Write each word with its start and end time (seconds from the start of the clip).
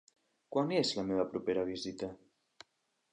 Quan 0.55 0.71
és 0.77 0.93
la 0.99 1.03
meva 1.09 1.27
propera 1.33 1.65
visita? 1.67 2.09